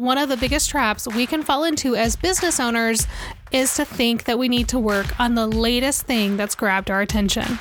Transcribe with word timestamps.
one 0.00 0.16
of 0.16 0.30
the 0.30 0.36
biggest 0.38 0.70
traps 0.70 1.06
we 1.08 1.26
can 1.26 1.42
fall 1.42 1.62
into 1.62 1.94
as 1.94 2.16
business 2.16 2.58
owners 2.58 3.06
is 3.52 3.74
to 3.74 3.84
think 3.84 4.24
that 4.24 4.38
we 4.38 4.48
need 4.48 4.66
to 4.66 4.78
work 4.78 5.20
on 5.20 5.34
the 5.34 5.46
latest 5.46 6.06
thing 6.06 6.38
that's 6.38 6.54
grabbed 6.54 6.90
our 6.90 7.02
attention. 7.02 7.58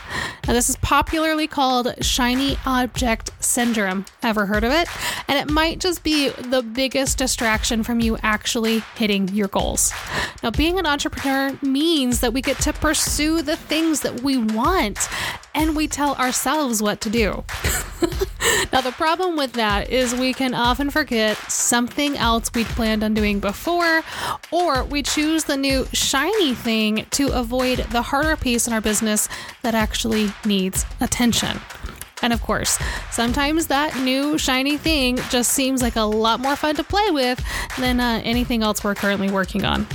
Now, 0.47 0.53
this 0.53 0.69
is 0.69 0.77
popularly 0.77 1.47
called 1.47 1.93
shiny 1.99 2.57
object 2.65 3.31
syndrome. 3.41 4.05
Ever 4.23 4.45
heard 4.45 4.63
of 4.63 4.71
it? 4.71 4.87
And 5.27 5.37
it 5.37 5.51
might 5.53 5.79
just 5.79 6.01
be 6.01 6.29
the 6.29 6.61
biggest 6.61 7.17
distraction 7.17 7.83
from 7.83 7.99
you 7.99 8.17
actually 8.23 8.83
hitting 8.95 9.27
your 9.29 9.49
goals. 9.49 9.91
Now, 10.41 10.51
being 10.51 10.79
an 10.79 10.85
entrepreneur 10.85 11.59
means 11.61 12.21
that 12.21 12.31
we 12.31 12.41
get 12.41 12.59
to 12.59 12.71
pursue 12.71 13.41
the 13.41 13.57
things 13.57 13.99
that 13.99 14.21
we 14.21 14.37
want 14.37 15.09
and 15.53 15.75
we 15.75 15.89
tell 15.89 16.15
ourselves 16.15 16.81
what 16.81 17.01
to 17.01 17.09
do. 17.09 17.43
now, 18.71 18.81
the 18.81 18.91
problem 18.91 19.35
with 19.35 19.53
that 19.53 19.89
is 19.89 20.13
we 20.15 20.33
can 20.33 20.53
often 20.53 20.89
forget 20.89 21.37
something 21.51 22.17
else 22.17 22.51
we'd 22.53 22.67
planned 22.67 23.03
on 23.03 23.13
doing 23.13 23.39
before, 23.39 24.01
or 24.51 24.83
we 24.85 25.03
choose 25.03 25.43
the 25.43 25.57
new 25.57 25.85
shiny 25.93 26.53
thing 26.53 27.05
to 27.11 27.27
avoid 27.29 27.79
the 27.91 28.01
harder 28.01 28.35
piece 28.35 28.67
in 28.67 28.73
our 28.73 28.81
business 28.81 29.27
that 29.61 29.75
actually 29.75 30.31
needs 30.45 30.85
attention. 31.01 31.59
And 32.21 32.33
of 32.33 32.41
course, 32.41 32.77
sometimes 33.11 33.67
that 33.67 33.97
new 33.97 34.37
shiny 34.37 34.77
thing 34.77 35.17
just 35.29 35.51
seems 35.51 35.81
like 35.81 35.95
a 35.95 36.01
lot 36.01 36.39
more 36.39 36.55
fun 36.55 36.75
to 36.75 36.83
play 36.83 37.11
with 37.11 37.43
than 37.77 37.99
uh, 37.99 38.21
anything 38.23 38.61
else 38.61 38.83
we're 38.83 38.95
currently 38.95 39.31
working 39.31 39.63
on. 39.65 39.87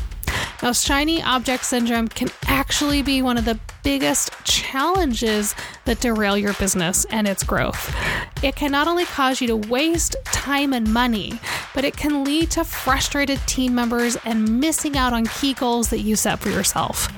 Now, 0.63 0.73
shiny 0.73 1.23
object 1.23 1.65
syndrome 1.67 2.09
can 2.09 2.29
actually 2.47 3.03
be 3.03 3.21
one 3.21 3.37
of 3.37 3.45
the 3.45 3.59
biggest 3.85 4.33
challenges 4.45 5.55
that 5.85 6.01
derail 6.01 6.37
your 6.37 6.55
business 6.55 7.05
and 7.11 7.29
its 7.29 7.45
growth. 7.45 7.95
It 8.43 8.57
can 8.57 8.73
not 8.73 8.89
only 8.89 9.05
cause 9.05 9.41
you 9.41 9.47
to 9.47 9.57
waste 9.57 10.17
time 10.25 10.73
and 10.73 10.93
money, 10.93 11.39
but 11.75 11.85
it 11.85 11.97
can 11.97 12.25
lead 12.25 12.51
to 12.53 12.65
frustrated 12.65 13.39
team 13.47 13.75
members 13.75 14.17
and 14.25 14.59
missing 14.59 14.97
out 14.97 15.13
on 15.13 15.27
key 15.27 15.55
goals 15.55 15.91
that 15.91 16.01
you 16.01 16.17
set 16.17 16.41
for 16.41 16.49
yourself. 16.51 17.09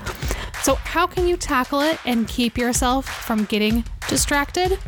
So, 0.62 0.75
how 0.75 1.06
can 1.06 1.28
you 1.28 1.37
tackle 1.37 1.81
it 1.81 1.98
and 2.05 2.27
keep 2.27 2.59
yourself 2.59 3.06
from 3.06 3.44
getting 3.44 3.84
distracted? 4.09 4.78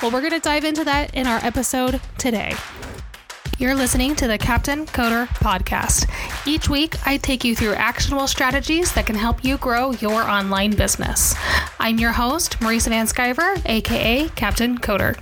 Well, 0.00 0.10
we're 0.10 0.20
going 0.20 0.32
to 0.32 0.40
dive 0.40 0.64
into 0.64 0.84
that 0.84 1.14
in 1.14 1.26
our 1.26 1.38
episode 1.44 2.00
today. 2.16 2.54
You're 3.58 3.74
listening 3.74 4.14
to 4.16 4.28
the 4.28 4.36
Captain 4.36 4.84
Coder 4.84 5.26
Podcast. 5.28 6.10
Each 6.46 6.68
week, 6.68 6.94
I 7.06 7.16
take 7.16 7.42
you 7.42 7.56
through 7.56 7.72
actionable 7.72 8.26
strategies 8.26 8.92
that 8.92 9.06
can 9.06 9.14
help 9.14 9.42
you 9.42 9.56
grow 9.56 9.92
your 9.92 10.20
online 10.20 10.72
business. 10.72 11.34
I'm 11.80 11.98
your 11.98 12.12
host, 12.12 12.60
Marisa 12.60 12.90
VanSkiver, 12.90 13.62
aka 13.64 14.28
Captain 14.36 14.76
Coder. 14.76 15.18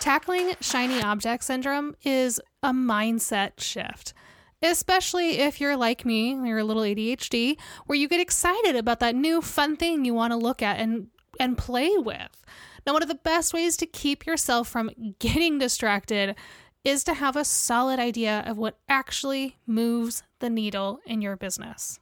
Tackling 0.00 0.54
shiny 0.60 1.00
object 1.00 1.44
syndrome 1.44 1.94
is 2.02 2.40
a 2.62 2.72
mindset 2.72 3.60
shift 3.60 4.14
especially 4.62 5.40
if 5.40 5.60
you're 5.60 5.76
like 5.76 6.06
me, 6.06 6.30
you're 6.30 6.56
a 6.56 6.64
little 6.64 6.84
ADHD, 6.84 7.58
where 7.84 7.98
you 7.98 8.08
get 8.08 8.18
excited 8.18 8.74
about 8.74 8.98
that 9.00 9.14
new 9.14 9.42
fun 9.42 9.76
thing 9.76 10.06
you 10.06 10.14
want 10.14 10.32
to 10.32 10.38
look 10.38 10.62
at 10.62 10.80
and 10.80 11.08
and 11.38 11.58
play 11.58 11.90
with. 11.98 12.42
Now, 12.86 12.92
one 12.92 13.02
of 13.02 13.08
the 13.08 13.14
best 13.14 13.54
ways 13.54 13.76
to 13.78 13.86
keep 13.86 14.26
yourself 14.26 14.68
from 14.68 14.90
getting 15.18 15.58
distracted 15.58 16.36
is 16.84 17.02
to 17.04 17.14
have 17.14 17.34
a 17.34 17.44
solid 17.44 17.98
idea 17.98 18.44
of 18.46 18.58
what 18.58 18.78
actually 18.88 19.56
moves 19.66 20.22
the 20.38 20.50
needle 20.50 21.00
in 21.06 21.22
your 21.22 21.36
business. 21.36 21.98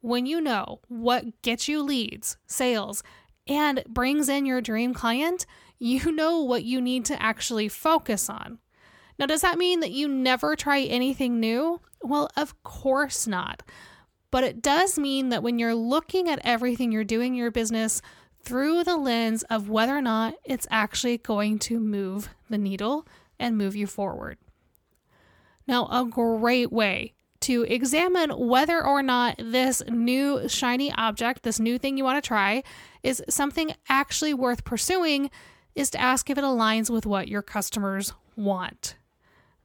When 0.00 0.26
you 0.26 0.40
know 0.40 0.80
what 0.88 1.42
gets 1.42 1.68
you 1.68 1.82
leads, 1.82 2.36
sales, 2.46 3.02
and 3.46 3.84
brings 3.86 4.28
in 4.28 4.46
your 4.46 4.60
dream 4.60 4.94
client, 4.94 5.46
you 5.78 6.10
know 6.12 6.42
what 6.42 6.64
you 6.64 6.80
need 6.80 7.04
to 7.06 7.22
actually 7.22 7.68
focus 7.68 8.30
on. 8.30 8.58
Now, 9.18 9.26
does 9.26 9.42
that 9.42 9.58
mean 9.58 9.80
that 9.80 9.92
you 9.92 10.08
never 10.08 10.56
try 10.56 10.80
anything 10.80 11.38
new? 11.38 11.80
Well, 12.02 12.30
of 12.36 12.62
course 12.62 13.26
not. 13.26 13.62
But 14.30 14.44
it 14.44 14.62
does 14.62 14.98
mean 14.98 15.28
that 15.28 15.42
when 15.42 15.58
you're 15.58 15.74
looking 15.74 16.28
at 16.28 16.40
everything 16.42 16.90
you're 16.90 17.04
doing 17.04 17.34
in 17.34 17.38
your 17.38 17.52
business 17.52 18.02
through 18.42 18.84
the 18.84 18.96
lens 18.96 19.42
of 19.44 19.68
whether 19.68 19.96
or 19.96 20.02
not 20.02 20.34
it's 20.44 20.66
actually 20.70 21.18
going 21.18 21.58
to 21.60 21.78
move 21.78 22.28
the 22.50 22.58
needle, 22.58 23.06
and 23.38 23.58
move 23.58 23.76
you 23.76 23.86
forward. 23.86 24.38
Now, 25.66 25.86
a 25.90 26.04
great 26.04 26.72
way 26.72 27.14
to 27.40 27.62
examine 27.62 28.30
whether 28.30 28.84
or 28.84 29.02
not 29.02 29.36
this 29.38 29.82
new 29.88 30.48
shiny 30.48 30.92
object, 30.92 31.42
this 31.42 31.60
new 31.60 31.78
thing 31.78 31.98
you 31.98 32.04
want 32.04 32.22
to 32.22 32.26
try, 32.26 32.62
is 33.02 33.22
something 33.28 33.74
actually 33.88 34.32
worth 34.32 34.64
pursuing 34.64 35.30
is 35.74 35.90
to 35.90 36.00
ask 36.00 36.30
if 36.30 36.38
it 36.38 36.44
aligns 36.44 36.88
with 36.88 37.04
what 37.04 37.28
your 37.28 37.42
customers 37.42 38.14
want. 38.36 38.96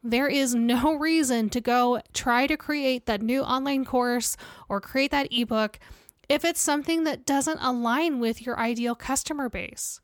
There 0.03 0.28
is 0.28 0.56
no 0.56 0.94
reason 0.97 1.50
to 1.50 1.62
go 1.62 2.02
try 2.13 2.47
to 2.47 2.58
create 2.58 3.06
that 3.06 3.22
new 3.22 3.41
online 3.41 3.85
course 3.85 4.35
or 4.68 4.81
create 4.81 5.12
that 5.12 5.31
ebook 5.31 5.79
if 6.28 6.46
it's 6.46 6.62
something 6.62 7.06
that 7.06 7.25
doesn't 7.25 7.59
align 7.59 8.19
with 8.19 8.46
your 8.46 8.59
ideal 8.59 8.96
customer 8.96 9.50
base. 9.50 10.02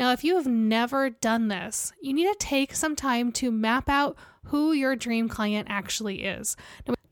Now, 0.00 0.12
if 0.12 0.24
you 0.24 0.36
have 0.36 0.46
never 0.46 1.10
done 1.10 1.48
this, 1.48 1.92
you 2.00 2.14
need 2.14 2.24
to 2.24 2.36
take 2.38 2.74
some 2.74 2.96
time 2.96 3.32
to 3.32 3.50
map 3.50 3.90
out 3.90 4.16
who 4.44 4.72
your 4.72 4.96
dream 4.96 5.28
client 5.28 5.68
actually 5.70 6.24
is. 6.24 6.56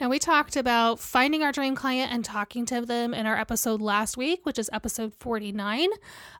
Now, 0.00 0.08
we 0.08 0.18
talked 0.18 0.56
about 0.56 0.98
finding 0.98 1.42
our 1.42 1.52
dream 1.52 1.74
client 1.74 2.10
and 2.10 2.24
talking 2.24 2.64
to 2.64 2.80
them 2.80 3.12
in 3.12 3.26
our 3.26 3.36
episode 3.36 3.82
last 3.82 4.16
week, 4.16 4.46
which 4.46 4.58
is 4.58 4.70
episode 4.72 5.12
49. 5.20 5.90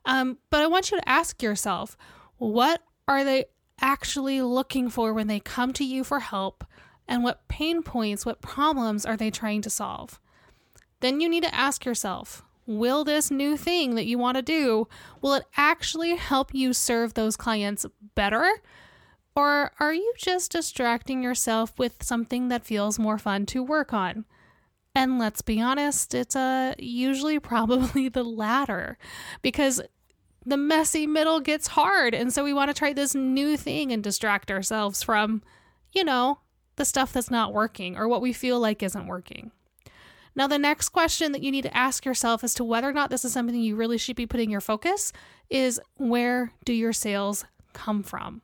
Um, 0.07 0.39
but 0.49 0.63
I 0.63 0.69
want 0.69 0.91
you 0.91 0.97
to 0.97 1.07
ask 1.07 1.43
yourself 1.43 1.99
what 2.39 2.81
are 3.07 3.25
they 3.25 3.45
actually 3.79 4.41
looking 4.41 4.89
for 4.89 5.13
when 5.13 5.27
they 5.27 5.41
come 5.41 5.75
to 5.75 5.85
you 5.85 6.03
for 6.03 6.21
help? 6.21 6.65
And 7.07 7.23
what 7.23 7.47
pain 7.49 7.83
points, 7.83 8.25
what 8.25 8.41
problems 8.41 9.05
are 9.05 9.19
they 9.19 9.31
trying 9.31 9.61
to 9.63 9.71
solve? 9.71 10.19
Then 11.01 11.21
you 11.21 11.29
need 11.29 11.43
to 11.43 11.55
ask 11.55 11.85
yourself 11.85 12.43
will 12.69 13.03
this 13.03 13.31
new 13.31 13.57
thing 13.57 13.95
that 13.95 14.05
you 14.05 14.19
want 14.19 14.37
to 14.37 14.43
do 14.43 14.87
will 15.23 15.35
it 15.35 15.45
actually 15.57 16.15
help 16.15 16.55
you 16.55 16.73
serve 16.73 17.15
those 17.15 17.37
clients 17.37 17.87
better? 18.15 18.47
Or 19.35 19.73
are 19.81 19.95
you 19.95 20.13
just 20.17 20.53
distracting 20.53 21.23
yourself 21.23 21.79
with 21.79 22.03
something 22.03 22.49
that 22.49 22.67
feels 22.67 22.99
more 22.99 23.19
fun 23.19 23.47
to 23.47 23.63
work 23.63 23.93
on? 23.93 24.27
And 24.95 25.19
let's 25.19 25.43
be 25.43 25.61
honest 25.61 26.15
it's 26.15 26.37
uh, 26.37 26.75
usually 26.79 27.39
probably 27.41 28.09
the 28.09 28.25
latter 28.25 28.99
because 29.43 29.81
the 30.45 30.57
messy 30.57 31.07
middle 31.07 31.41
gets 31.41 31.69
hard 31.69 32.15
and 32.15 32.33
so 32.33 32.45
we 32.45 32.53
want 32.53 32.69
to 32.69 32.75
try 32.75 32.93
this 32.93 33.15
new 33.15 33.57
thing 33.57 33.93
and 33.93 34.03
distract 34.03 34.51
ourselves 34.51 35.03
from 35.03 35.43
you 35.93 36.03
know 36.03 36.39
the 36.77 36.85
stuff 36.85 37.13
that's 37.13 37.31
not 37.31 37.53
working 37.53 37.97
or 37.97 38.09
what 38.09 38.23
we 38.23 38.33
feel 38.33 38.59
like 38.59 38.83
isn't 38.83 39.07
working 39.07 39.51
now, 40.39 40.47
the 40.47 40.57
next 40.57 40.91
question 40.91 41.33
that 41.33 41.43
you 41.43 41.51
need 41.51 41.63
to 41.63 41.77
ask 41.77 42.05
yourself 42.05 42.45
as 42.45 42.55
to 42.55 42.65
whether 42.65 42.89
or 42.89 42.93
not 42.93 43.11
this 43.11 43.25
is 43.25 43.33
something 43.33 43.61
you 43.61 43.75
really 43.75 43.99
should 43.99 44.15
be 44.15 44.25
putting 44.25 44.51
your 44.51 44.61
focus 44.61 45.13
is 45.51 45.81
where 45.97 46.53
do 46.65 46.73
your 46.73 46.93
sales 46.93 47.45
come 47.73 48.05
from? 48.05 48.43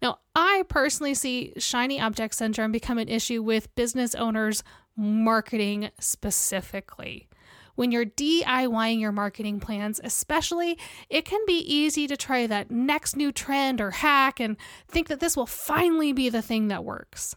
Now, 0.00 0.20
I 0.34 0.64
personally 0.70 1.12
see 1.12 1.52
shiny 1.58 2.00
object 2.00 2.34
syndrome 2.34 2.72
become 2.72 2.96
an 2.96 3.10
issue 3.10 3.42
with 3.42 3.74
business 3.74 4.14
owners' 4.14 4.64
marketing 4.96 5.90
specifically. 6.00 7.28
When 7.74 7.92
you're 7.92 8.06
DIYing 8.06 8.98
your 8.98 9.12
marketing 9.12 9.60
plans, 9.60 10.00
especially, 10.02 10.78
it 11.10 11.26
can 11.26 11.40
be 11.46 11.58
easy 11.58 12.06
to 12.06 12.16
try 12.16 12.46
that 12.46 12.70
next 12.70 13.14
new 13.14 13.30
trend 13.30 13.82
or 13.82 13.90
hack 13.90 14.40
and 14.40 14.56
think 14.88 15.08
that 15.08 15.20
this 15.20 15.36
will 15.36 15.44
finally 15.44 16.14
be 16.14 16.30
the 16.30 16.40
thing 16.40 16.68
that 16.68 16.82
works. 16.82 17.36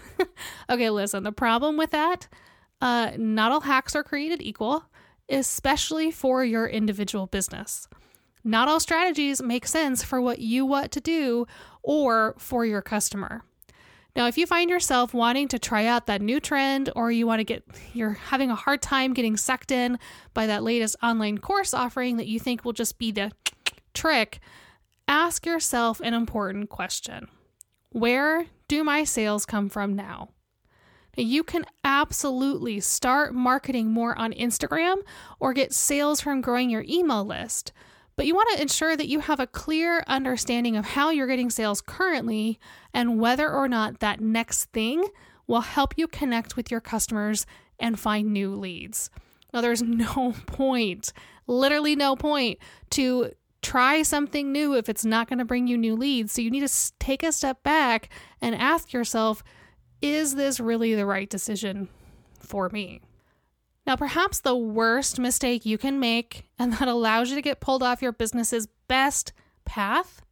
okay, 0.70 0.88
listen, 0.88 1.24
the 1.24 1.32
problem 1.32 1.76
with 1.76 1.90
that 1.90 2.26
uh, 2.80 3.12
not 3.16 3.52
all 3.52 3.62
hacks 3.62 3.96
are 3.96 4.04
created 4.04 4.42
equal, 4.42 4.84
especially 5.28 6.10
for 6.10 6.44
your 6.44 6.66
individual 6.66 7.26
business. 7.26 7.88
Not 8.44 8.68
all 8.68 8.80
strategies 8.80 9.42
make 9.42 9.66
sense 9.66 10.02
for 10.02 10.20
what 10.20 10.38
you 10.38 10.64
want 10.64 10.92
to 10.92 11.00
do 11.00 11.46
or 11.82 12.34
for 12.38 12.64
your 12.64 12.82
customer. 12.82 13.42
Now, 14.16 14.26
if 14.26 14.38
you 14.38 14.46
find 14.46 14.70
yourself 14.70 15.14
wanting 15.14 15.48
to 15.48 15.58
try 15.58 15.86
out 15.86 16.06
that 16.06 16.22
new 16.22 16.40
trend 16.40 16.90
or 16.96 17.12
you 17.12 17.26
want 17.26 17.40
to 17.40 17.44
get, 17.44 17.62
you're 17.92 18.14
having 18.14 18.50
a 18.50 18.56
hard 18.56 18.82
time 18.82 19.12
getting 19.12 19.36
sucked 19.36 19.70
in 19.70 19.98
by 20.34 20.46
that 20.46 20.64
latest 20.64 20.96
online 21.02 21.38
course 21.38 21.72
offering 21.74 22.16
that 22.16 22.26
you 22.26 22.40
think 22.40 22.64
will 22.64 22.72
just 22.72 22.98
be 22.98 23.12
the 23.12 23.30
trick, 23.94 24.40
ask 25.06 25.46
yourself 25.46 26.00
an 26.00 26.14
important 26.14 26.68
question 26.68 27.28
Where 27.90 28.46
do 28.66 28.82
my 28.82 29.04
sales 29.04 29.46
come 29.46 29.68
from 29.68 29.94
now? 29.94 30.30
You 31.20 31.42
can 31.42 31.64
absolutely 31.82 32.78
start 32.80 33.34
marketing 33.34 33.90
more 33.90 34.16
on 34.16 34.32
Instagram 34.32 34.98
or 35.40 35.52
get 35.52 35.72
sales 35.72 36.20
from 36.20 36.40
growing 36.40 36.70
your 36.70 36.84
email 36.88 37.24
list. 37.24 37.72
But 38.14 38.26
you 38.26 38.34
want 38.34 38.48
to 38.54 38.62
ensure 38.62 38.96
that 38.96 39.08
you 39.08 39.20
have 39.20 39.40
a 39.40 39.46
clear 39.46 40.02
understanding 40.06 40.76
of 40.76 40.84
how 40.84 41.10
you're 41.10 41.26
getting 41.26 41.50
sales 41.50 41.80
currently 41.80 42.58
and 42.92 43.20
whether 43.20 43.48
or 43.48 43.68
not 43.68 44.00
that 44.00 44.20
next 44.20 44.66
thing 44.66 45.04
will 45.46 45.62
help 45.62 45.94
you 45.96 46.06
connect 46.06 46.56
with 46.56 46.70
your 46.70 46.80
customers 46.80 47.46
and 47.78 47.98
find 47.98 48.32
new 48.32 48.54
leads. 48.54 49.10
Now, 49.52 49.60
there's 49.60 49.82
no 49.84 50.34
point, 50.46 51.12
literally 51.46 51.96
no 51.96 52.16
point, 52.16 52.58
to 52.90 53.32
try 53.62 54.02
something 54.02 54.52
new 54.52 54.74
if 54.74 54.88
it's 54.88 55.04
not 55.04 55.28
going 55.28 55.38
to 55.38 55.44
bring 55.44 55.66
you 55.66 55.76
new 55.76 55.96
leads. 55.96 56.32
So 56.32 56.42
you 56.42 56.50
need 56.50 56.66
to 56.66 56.92
take 56.98 57.22
a 57.22 57.32
step 57.32 57.62
back 57.62 58.08
and 58.40 58.54
ask 58.54 58.92
yourself 58.92 59.42
is 60.00 60.34
this 60.34 60.60
really 60.60 60.94
the 60.94 61.06
right 61.06 61.28
decision 61.28 61.88
for 62.40 62.68
me? 62.68 63.00
Now, 63.86 63.96
perhaps 63.96 64.40
the 64.40 64.56
worst 64.56 65.18
mistake 65.18 65.64
you 65.64 65.78
can 65.78 65.98
make 65.98 66.48
and 66.58 66.74
that 66.74 66.88
allows 66.88 67.30
you 67.30 67.36
to 67.36 67.42
get 67.42 67.60
pulled 67.60 67.82
off 67.82 68.02
your 68.02 68.12
business's 68.12 68.68
best 68.86 69.32
path 69.64 70.22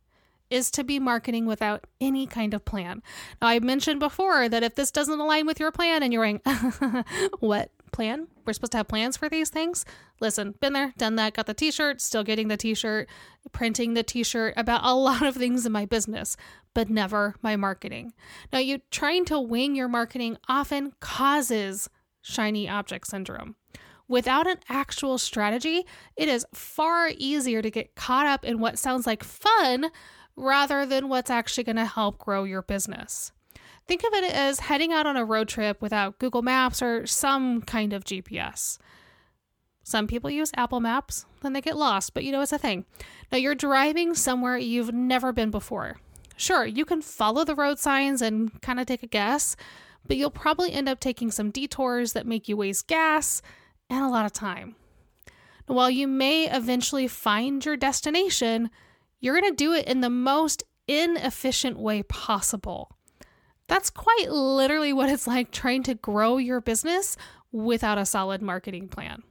is 0.51 0.71
to 0.71 0.85
be 0.85 0.99
marketing 0.99 1.47
without 1.47 1.87
any 2.01 2.27
kind 2.27 2.55
of 2.55 2.65
plan. 2.65 3.03
Now, 3.41 3.49
I 3.49 3.59
mentioned 3.59 3.99
before 3.99 4.49
that 4.49 4.63
if 4.63 4.75
this 4.75 4.91
doesn't 4.91 5.19
align 5.19 5.47
with 5.47 5.59
your 5.59 5.73
plan 5.73 6.03
and 6.03 6.13
you're 6.13 6.25
going, 6.25 6.41
what 7.41 7.71
plan? 7.97 8.29
We're 8.45 8.53
supposed 8.53 8.73
to 8.73 8.79
have 8.79 8.89
plans 8.89 9.17
for 9.17 9.29
these 9.29 9.51
things. 9.51 9.85
Listen, 10.21 10.55
been 10.61 10.75
there, 10.75 10.93
done 10.97 11.17
that, 11.17 11.35
got 11.35 11.47
the 11.47 11.55
t 11.55 11.71
shirt, 11.71 12.01
still 12.01 12.23
getting 12.23 12.49
the 12.49 12.57
t 12.57 12.75
shirt, 12.75 13.09
printing 13.51 13.95
the 13.95 14.03
t 14.03 14.23
shirt 14.23 14.55
about 14.57 14.83
a 14.85 14.95
lot 15.09 15.23
of 15.23 15.35
things 15.35 15.67
in 15.67 15.73
my 15.73 15.87
business, 15.87 16.37
but 16.75 16.89
never 16.91 17.35
my 17.43 17.57
marketing. 17.57 18.13
Now, 18.53 18.61
you 18.61 18.81
trying 18.91 19.25
to 19.27 19.41
wing 19.41 19.75
your 19.75 19.89
marketing 19.89 20.37
often 20.49 20.93
causes 21.01 21.89
shiny 22.21 22.69
object 22.69 23.07
syndrome. 23.09 23.57
Without 24.09 24.47
an 24.47 24.59
actual 24.69 25.19
strategy, 25.19 25.85
it 26.17 26.29
is 26.29 26.47
far 26.55 27.11
easier 27.17 27.61
to 27.61 27.71
get 27.71 27.97
caught 27.97 28.27
up 28.27 28.45
in 28.45 28.61
what 28.61 28.79
sounds 28.79 29.07
like 29.07 29.25
fun 29.25 29.91
rather 30.37 30.87
than 30.87 31.09
what's 31.09 31.31
actually 31.31 31.65
going 31.65 31.77
to 31.77 31.87
help 31.87 32.19
grow 32.19 32.45
your 32.45 32.63
business. 32.63 33.33
Think 33.87 34.03
of 34.03 34.13
it 34.15 34.33
as 34.33 34.61
heading 34.61 34.93
out 34.93 35.07
on 35.07 35.17
a 35.17 35.25
road 35.25 35.49
trip 35.49 35.81
without 35.81 36.19
Google 36.19 36.43
Maps 36.43 36.83
or 36.83 37.07
some 37.07 37.63
kind 37.63 37.93
of 37.93 38.05
GPS. 38.05 38.79
Some 39.85 40.09
people 40.09 40.29
use 40.29 40.51
Apple 40.57 40.81
Maps, 40.81 41.27
then 41.43 41.53
they 41.53 41.61
get 41.61 41.77
lost, 41.77 42.13
but 42.13 42.25
you 42.25 42.33
know 42.33 42.41
it's 42.41 42.53
a 42.53 42.59
thing. 42.59 42.85
Now 43.31 43.39
you're 43.39 43.55
driving 43.55 44.15
somewhere 44.15 44.59
you've 44.59 44.93
never 44.93 45.33
been 45.33 45.53
before. 45.53 46.01
Sure, 46.37 46.67
you 46.67 46.85
can 46.85 47.01
follow 47.01 47.45
the 47.45 47.55
road 47.55 47.79
signs 47.79 48.21
and 48.21 48.61
kind 48.61 48.81
of 48.81 48.87
take 48.87 49.05
a 49.05 49.07
guess, 49.07 49.55
but 50.05 50.17
you'll 50.17 50.31
probably 50.31 50.73
end 50.73 50.89
up 50.89 50.99
taking 50.99 51.31
some 51.31 51.53
detours 51.53 52.13
that 52.15 52.27
make 52.27 52.49
you 52.49 52.57
waste 52.57 52.89
gas 52.89 53.43
and 53.89 54.05
a 54.05 54.09
lot 54.09 54.27
of 54.27 54.33
time. 54.33 54.75
Now, 55.69 55.77
while 55.77 55.91
you 55.91 56.09
may 56.09 56.51
eventually 56.51 57.07
find 57.07 57.65
your 57.65 57.77
destination, 57.77 58.71
you're 59.21 59.41
going 59.41 59.51
to 59.51 59.57
do 59.57 59.73
it 59.73 59.87
in 59.87 60.01
the 60.01 60.11
most 60.11 60.65
inefficient 60.89 61.79
way 61.79 62.03
possible. 62.03 62.96
That's 63.69 63.91
quite 63.91 64.31
literally 64.31 64.93
what 64.93 65.11
it's 65.11 65.27
like 65.27 65.51
trying 65.51 65.83
to 65.85 65.95
grow 65.95 66.37
your 66.37 66.61
business 66.61 67.17
without 67.53 67.99
a 67.99 68.07
solid 68.07 68.43
marketing 68.43 68.89
plan. 68.89 69.23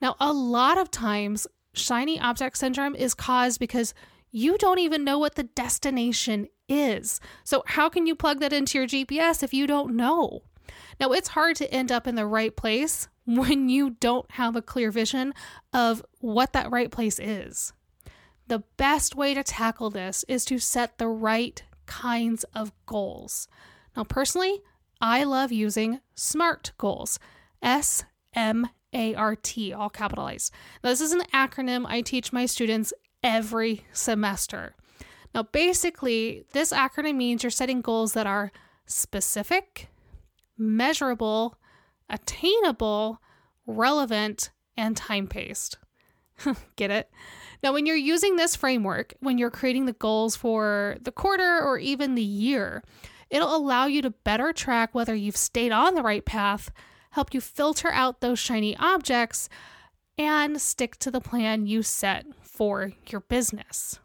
Now, 0.00 0.16
a 0.18 0.32
lot 0.32 0.78
of 0.78 0.90
times, 0.90 1.46
shiny 1.74 2.18
object 2.18 2.58
syndrome 2.58 2.96
is 2.96 3.14
caused 3.14 3.60
because 3.60 3.94
you 4.32 4.58
don't 4.58 4.80
even 4.80 5.04
know 5.04 5.18
what 5.18 5.36
the 5.36 5.44
destination 5.44 6.48
is. 6.68 7.20
So, 7.44 7.62
how 7.66 7.88
can 7.88 8.06
you 8.06 8.16
plug 8.16 8.40
that 8.40 8.52
into 8.52 8.78
your 8.78 8.88
GPS 8.88 9.42
if 9.42 9.54
you 9.54 9.66
don't 9.66 9.94
know? 9.94 10.42
Now, 10.98 11.12
it's 11.12 11.28
hard 11.28 11.56
to 11.56 11.72
end 11.72 11.92
up 11.92 12.06
in 12.06 12.16
the 12.16 12.26
right 12.26 12.56
place 12.56 13.08
when 13.24 13.68
you 13.68 13.90
don't 13.90 14.28
have 14.32 14.56
a 14.56 14.62
clear 14.62 14.90
vision 14.90 15.32
of 15.72 16.04
what 16.20 16.52
that 16.54 16.70
right 16.70 16.90
place 16.90 17.20
is. 17.20 17.72
The 18.48 18.64
best 18.76 19.14
way 19.14 19.34
to 19.34 19.44
tackle 19.44 19.90
this 19.90 20.24
is 20.26 20.44
to 20.46 20.58
set 20.58 20.98
the 20.98 21.08
right 21.08 21.62
kinds 21.86 22.44
of 22.54 22.72
goals. 22.86 23.48
Now, 23.96 24.04
personally, 24.04 24.60
I 25.00 25.24
love 25.24 25.52
using 25.52 26.00
SMART 26.14 26.72
goals. 26.78 27.18
S 27.62 28.04
M 28.34 28.68
A 28.92 29.14
R 29.14 29.36
T, 29.36 29.72
all 29.72 29.90
capitalized. 29.90 30.52
Now, 30.82 30.90
this 30.90 31.00
is 31.00 31.12
an 31.12 31.22
acronym 31.32 31.86
I 31.86 32.00
teach 32.00 32.32
my 32.32 32.46
students 32.46 32.92
every 33.22 33.86
semester. 33.92 34.74
Now, 35.34 35.44
basically, 35.44 36.44
this 36.52 36.72
acronym 36.72 37.16
means 37.16 37.42
you're 37.42 37.50
setting 37.50 37.80
goals 37.80 38.12
that 38.14 38.26
are 38.26 38.52
specific, 38.86 39.88
measurable, 40.58 41.56
attainable, 42.10 43.20
relevant, 43.66 44.50
and 44.76 44.96
time 44.96 45.26
paced. 45.26 45.78
Get 46.76 46.90
it? 46.90 47.10
Now, 47.62 47.72
when 47.72 47.86
you're 47.86 47.96
using 47.96 48.36
this 48.36 48.56
framework, 48.56 49.14
when 49.20 49.38
you're 49.38 49.50
creating 49.50 49.86
the 49.86 49.92
goals 49.92 50.34
for 50.34 50.96
the 51.00 51.12
quarter 51.12 51.60
or 51.60 51.78
even 51.78 52.14
the 52.14 52.22
year, 52.22 52.82
it'll 53.30 53.54
allow 53.54 53.86
you 53.86 54.02
to 54.02 54.10
better 54.10 54.52
track 54.52 54.94
whether 54.94 55.14
you've 55.14 55.36
stayed 55.36 55.72
on 55.72 55.94
the 55.94 56.02
right 56.02 56.24
path, 56.24 56.70
help 57.10 57.32
you 57.32 57.40
filter 57.40 57.90
out 57.90 58.20
those 58.20 58.38
shiny 58.38 58.76
objects, 58.76 59.48
and 60.18 60.60
stick 60.60 60.96
to 60.98 61.10
the 61.10 61.20
plan 61.20 61.66
you 61.66 61.82
set 61.82 62.26
for 62.42 62.92
your 63.08 63.20
business. 63.20 63.98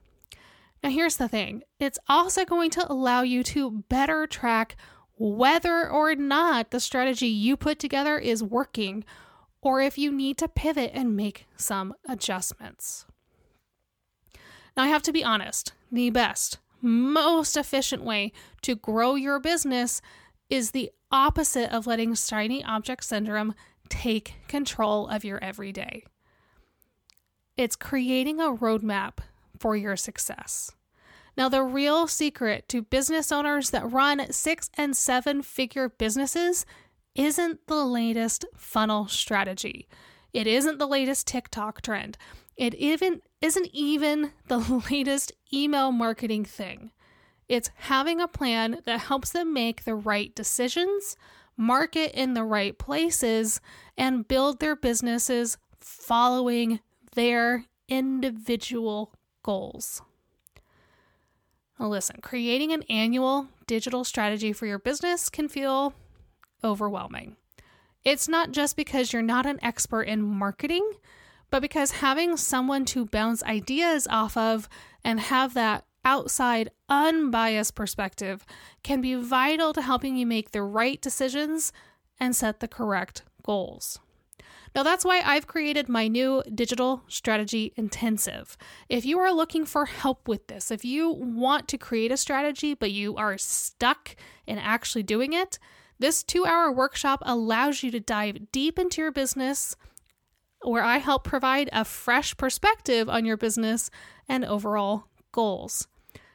Now, 0.83 0.89
here's 0.89 1.17
the 1.17 1.27
thing 1.27 1.63
it's 1.79 1.99
also 2.07 2.45
going 2.45 2.69
to 2.71 2.91
allow 2.91 3.21
you 3.21 3.43
to 3.43 3.83
better 3.89 4.27
track 4.27 4.75
whether 5.17 5.89
or 5.89 6.13
not 6.15 6.69
the 6.69 6.79
strategy 6.79 7.27
you 7.27 7.57
put 7.57 7.79
together 7.79 8.19
is 8.19 8.43
working 8.43 9.03
or 9.67 9.81
if 9.81 9.97
you 9.97 10.13
need 10.13 10.37
to 10.37 10.47
pivot 10.47 10.91
and 10.93 11.13
make 11.13 11.45
some 11.57 11.93
adjustments. 12.07 13.05
Now, 14.77 14.83
I 14.83 14.87
have 14.87 15.03
to 15.03 15.11
be 15.11 15.25
honest 15.25 15.73
the 15.91 16.09
best, 16.09 16.59
most 16.81 17.57
efficient 17.57 18.01
way 18.01 18.31
to 18.61 18.75
grow 18.75 19.15
your 19.15 19.41
business 19.41 20.01
is 20.49 20.71
the 20.71 20.89
opposite 21.11 21.69
of 21.75 21.85
letting 21.85 22.15
shiny 22.15 22.63
object 22.63 23.03
syndrome 23.03 23.55
take 23.89 24.35
control 24.47 25.05
of 25.09 25.25
your 25.25 25.43
everyday. 25.43 26.05
It's 27.57 27.75
creating 27.75 28.39
a 28.39 28.53
roadmap 28.53 29.17
for 29.59 29.75
your 29.75 29.97
success. 29.97 30.71
Now, 31.35 31.49
the 31.49 31.63
real 31.63 32.07
secret 32.07 32.69
to 32.69 32.83
business 32.83 33.33
owners 33.33 33.71
that 33.71 33.91
run 33.91 34.31
six 34.31 34.69
and 34.77 34.95
seven 34.95 35.41
figure 35.41 35.89
businesses 35.89 36.65
isn't 37.17 37.67
the 37.67 37.83
latest 37.83 38.45
funnel 38.55 39.07
strategy. 39.07 39.89
It 40.31 40.47
isn't 40.47 40.77
the 40.77 40.87
latest 40.87 41.27
TikTok 41.27 41.81
trend. 41.81 42.17
It 42.55 42.75
even 42.75 43.21
isn't 43.41 43.69
even 43.73 44.31
the 44.47 44.57
latest 44.91 45.33
email 45.51 45.91
marketing 45.91 46.45
thing. 46.45 46.91
It's 47.49 47.71
having 47.75 48.21
a 48.21 48.27
plan 48.27 48.81
that 48.85 49.01
helps 49.01 49.31
them 49.31 49.53
make 49.53 49.83
the 49.83 49.95
right 49.95 50.33
decisions, 50.35 51.15
market 51.55 52.11
in 52.13 52.33
the 52.33 52.43
right 52.43 52.77
places, 52.77 53.61
and 53.97 54.27
build 54.27 54.59
their 54.59 54.75
businesses 54.75 55.57
following 55.79 56.81
their 57.15 57.65
individual 57.87 59.13
goals. 59.43 60.01
Now, 61.79 61.87
listen, 61.87 62.17
creating 62.21 62.73
an 62.73 62.83
annual 62.89 63.47
digital 63.65 64.03
strategy 64.03 64.51
for 64.51 64.65
your 64.65 64.79
business 64.79 65.29
can 65.29 65.47
feel 65.47 65.93
overwhelming. 66.63 67.35
It's 68.03 68.27
not 68.27 68.51
just 68.51 68.75
because 68.75 69.11
you're 69.11 69.21
not 69.21 69.45
an 69.45 69.59
expert 69.61 70.03
in 70.03 70.21
marketing, 70.21 70.89
but 71.49 71.61
because 71.61 71.91
having 71.91 72.37
someone 72.37 72.85
to 72.85 73.05
bounce 73.05 73.43
ideas 73.43 74.07
off 74.09 74.37
of 74.37 74.69
and 75.03 75.19
have 75.19 75.53
that 75.53 75.85
outside, 76.05 76.71
unbiased 76.87 77.75
perspective 77.75 78.45
can 78.83 79.01
be 79.01 79.15
vital 79.15 79.73
to 79.73 79.81
helping 79.81 80.15
you 80.15 80.25
make 80.25 80.51
the 80.51 80.61
right 80.61 81.01
decisions 81.01 81.73
and 82.19 82.35
set 82.35 82.59
the 82.59 82.67
correct 82.67 83.23
goals. 83.43 83.99
Now, 84.75 84.83
that's 84.83 85.03
why 85.03 85.21
I've 85.25 85.47
created 85.47 85.89
my 85.89 86.07
new 86.07 86.43
digital 86.53 87.03
strategy 87.07 87.73
intensive. 87.75 88.57
If 88.89 89.05
you 89.05 89.17
are 89.19 89.33
looking 89.33 89.65
for 89.65 89.85
help 89.85 90.27
with 90.27 90.47
this, 90.47 90.71
if 90.71 90.85
you 90.85 91.09
want 91.09 91.67
to 91.69 91.77
create 91.77 92.11
a 92.11 92.17
strategy 92.17 92.73
but 92.73 92.91
you 92.91 93.15
are 93.15 93.37
stuck 93.37 94.15
in 94.45 94.57
actually 94.59 95.03
doing 95.03 95.33
it, 95.33 95.57
this 95.99 96.23
two 96.23 96.45
hour 96.45 96.71
workshop 96.71 97.21
allows 97.25 97.83
you 97.83 97.91
to 97.91 97.99
dive 97.99 98.51
deep 98.51 98.77
into 98.77 99.01
your 99.01 99.11
business 99.11 99.75
where 100.63 100.83
I 100.83 100.97
help 100.97 101.23
provide 101.23 101.69
a 101.71 101.85
fresh 101.85 102.35
perspective 102.35 103.09
on 103.09 103.25
your 103.25 103.37
business 103.37 103.89
and 104.27 104.43
overall 104.43 105.05
goals. 105.31 105.87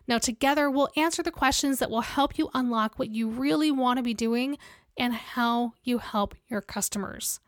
Now, 0.06 0.18
together, 0.18 0.70
we'll 0.70 0.88
answer 0.96 1.22
the 1.22 1.30
questions 1.30 1.78
that 1.78 1.90
will 1.90 2.00
help 2.00 2.38
you 2.38 2.50
unlock 2.54 2.98
what 2.98 3.10
you 3.10 3.28
really 3.28 3.70
want 3.70 3.98
to 3.98 4.02
be 4.02 4.14
doing 4.14 4.58
and 4.96 5.14
how 5.14 5.72
you 5.82 5.98
help 5.98 6.34
your 6.48 6.60
customers. 6.60 7.40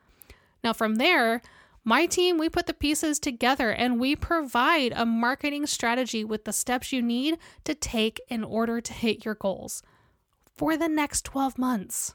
Now, 0.63 0.73
from 0.73 0.97
there, 0.97 1.43
my 1.85 2.07
team, 2.07 2.39
we 2.39 2.49
put 2.49 2.67
the 2.67 2.75
pieces 2.75 3.19
together 3.19 3.71
and 3.71 4.01
we 4.01 4.17
provide 4.17 4.93
a 4.97 5.05
marketing 5.05 5.67
strategy 5.67 6.25
with 6.25 6.45
the 6.45 6.53
steps 6.53 6.93
you 6.93 7.03
need 7.03 7.39
to 7.65 7.75
take 7.75 8.21
in 8.29 8.43
order 8.43 8.81
to 8.81 8.93
hit 8.93 9.25
your 9.25 9.35
goals 9.35 9.83
for 10.57 10.77
the 10.77 10.89
next 10.89 11.25
12 11.25 11.59
months. 11.59 12.15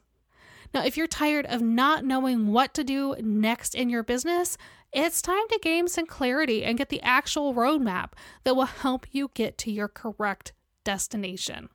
Now, 0.73 0.83
if 0.83 0.97
you're 0.97 1.07
tired 1.07 1.45
of 1.47 1.61
not 1.61 2.05
knowing 2.05 2.47
what 2.47 2.73
to 2.75 2.83
do 2.83 3.15
next 3.19 3.73
in 3.73 3.89
your 3.89 4.03
business, 4.03 4.57
it's 4.93 5.21
time 5.21 5.47
to 5.49 5.59
gain 5.61 5.87
some 5.87 6.05
clarity 6.05 6.63
and 6.63 6.77
get 6.77 6.89
the 6.89 7.01
actual 7.01 7.53
roadmap 7.53 8.11
that 8.43 8.55
will 8.55 8.65
help 8.65 9.07
you 9.11 9.31
get 9.33 9.57
to 9.59 9.71
your 9.71 9.87
correct 9.87 10.53
destination. 10.83 11.69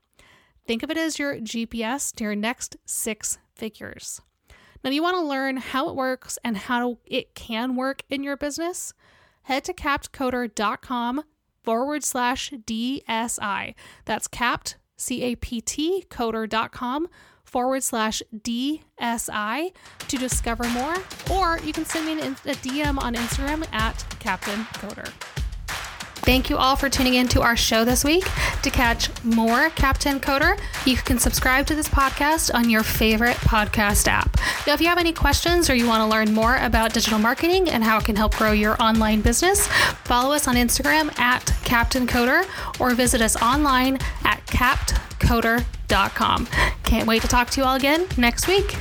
Think 0.67 0.83
of 0.83 0.91
it 0.91 0.97
as 0.97 1.19
your 1.19 1.37
GPS 1.37 2.15
to 2.17 2.25
your 2.25 2.37
next 2.37 2.77
six 2.85 3.39
figures. 3.55 4.21
Now, 4.83 4.91
you 4.91 5.03
want 5.03 5.17
to 5.17 5.23
learn 5.23 5.57
how 5.57 5.89
it 5.89 5.97
works 5.97 6.39
and 6.45 6.57
how 6.57 6.99
it 7.07 7.35
can 7.35 7.75
work 7.75 8.03
in 8.11 8.23
your 8.23 8.37
business, 8.37 8.93
head 9.43 9.65
to 9.65 9.73
captcoder.com 9.73 11.23
forward 11.63 12.05
slash 12.05 12.51
DSI. 12.51 13.75
That's 14.05 14.29
capt, 14.29 14.77
C 15.05 15.23
A 15.23 15.37
P 15.37 15.61
T, 15.61 16.05
coder.com 16.11 17.09
forward 17.45 17.83
slash 17.83 18.23
DSI 18.37 19.73
to 20.09 20.17
discover 20.17 20.69
more, 20.71 20.97
or 21.31 21.59
you 21.61 21.73
can 21.73 21.85
send 21.85 22.07
me 22.07 22.15
a 22.21 22.55
DM 22.57 22.99
on 23.01 23.15
Instagram 23.15 23.65
at 23.73 24.05
Captain 24.19 24.61
Coder. 24.75 25.44
Thank 26.25 26.49
you 26.49 26.57
all 26.57 26.75
for 26.75 26.89
tuning 26.89 27.15
in 27.15 27.29
to 27.29 27.43
our 27.43 27.55
show 27.55 27.85
this 27.85 28.03
week. 28.03 28.25
To 28.63 28.71
catch 28.71 29.11
more 29.25 29.69
Captain 29.71 30.19
Coder, 30.19 30.59
you 30.87 30.97
can 30.97 31.19
subscribe 31.19 31.67
to 31.67 31.75
this 31.75 31.87
podcast 31.87 32.51
on 32.55 32.71
your 32.71 32.83
favorite 32.83 33.37
podcast 33.37 34.09
app. 34.09 34.35
Now, 34.67 34.73
if 34.73 34.81
you 34.81 34.89
have 34.89 34.97
any 34.97 35.13
questions 35.13 35.69
or 35.69 35.75
you 35.75 35.87
want 35.87 36.01
to 36.01 36.07
learn 36.07 36.33
more 36.33 36.57
about 36.57 36.95
digital 36.95 37.19
marketing 37.19 37.69
and 37.69 37.85
how 37.85 37.99
it 37.99 38.07
can 38.07 38.17
help 38.17 38.35
grow 38.37 38.53
your 38.53 38.83
online 38.83 39.21
business, 39.21 39.67
follow 40.05 40.35
us 40.35 40.49
on 40.49 40.55
Instagram 40.55 41.17
at 41.19 41.45
Captain 41.65 42.07
Coder 42.07 42.47
or 42.81 42.95
visit 42.95 43.21
us 43.21 43.37
online 43.43 43.99
at 44.25 44.41
captcoder.com. 44.47 46.47
Can't 46.85 47.07
wait 47.07 47.21
to 47.21 47.29
talk 47.29 47.51
to 47.51 47.61
you 47.61 47.67
all 47.67 47.77
again 47.77 48.07
next 48.17 48.49
week. 48.49 48.75